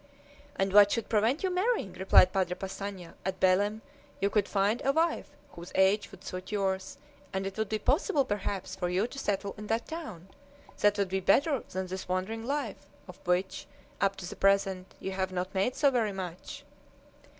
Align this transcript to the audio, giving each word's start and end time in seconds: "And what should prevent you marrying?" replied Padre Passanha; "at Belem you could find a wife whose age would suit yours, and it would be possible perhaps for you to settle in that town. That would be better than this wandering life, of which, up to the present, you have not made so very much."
"And 0.55 0.73
what 0.73 0.91
should 0.91 1.09
prevent 1.09 1.43
you 1.43 1.51
marrying?" 1.51 1.93
replied 1.93 2.33
Padre 2.33 2.55
Passanha; 2.55 3.13
"at 3.23 3.39
Belem 3.39 3.83
you 4.19 4.31
could 4.31 4.47
find 4.49 4.81
a 4.83 4.91
wife 4.91 5.29
whose 5.51 5.71
age 5.75 6.09
would 6.09 6.23
suit 6.23 6.51
yours, 6.51 6.97
and 7.31 7.45
it 7.45 7.55
would 7.55 7.69
be 7.69 7.77
possible 7.77 8.25
perhaps 8.25 8.75
for 8.75 8.89
you 8.89 9.05
to 9.05 9.19
settle 9.19 9.53
in 9.59 9.67
that 9.67 9.85
town. 9.87 10.29
That 10.79 10.97
would 10.97 11.09
be 11.09 11.19
better 11.19 11.59
than 11.69 11.85
this 11.85 12.09
wandering 12.09 12.47
life, 12.47 12.87
of 13.07 13.19
which, 13.25 13.67
up 14.01 14.15
to 14.15 14.25
the 14.27 14.35
present, 14.35 14.95
you 14.99 15.11
have 15.11 15.31
not 15.31 15.53
made 15.53 15.75
so 15.75 15.91
very 15.91 16.13
much." 16.13 16.63